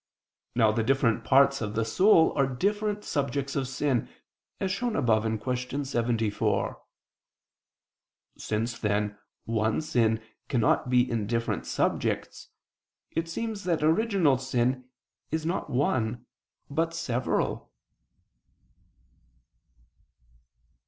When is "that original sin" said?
13.65-14.85